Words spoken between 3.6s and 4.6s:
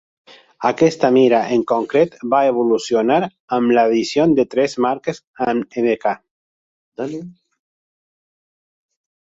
l'addició de